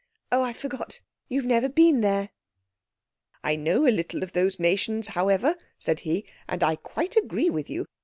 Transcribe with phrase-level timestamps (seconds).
[0.31, 0.99] Oh, I forgot,
[1.29, 2.29] you've never been there."
[3.43, 7.69] "I know a little of those nations, however," said he, "and I quite agree with
[7.69, 7.85] you.